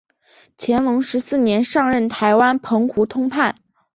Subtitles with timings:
[0.57, 3.53] 乾隆十四年上任台湾澎湖通判。